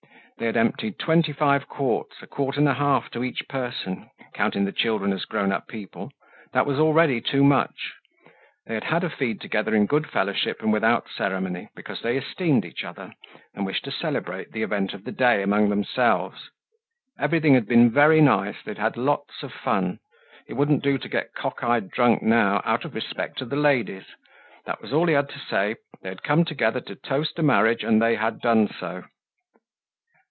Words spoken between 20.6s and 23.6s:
do to get cockeyed drunk now, out of respect to the